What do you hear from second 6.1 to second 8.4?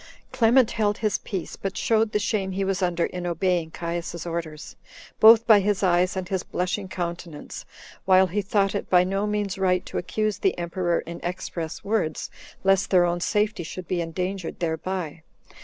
and his blushing countenance, while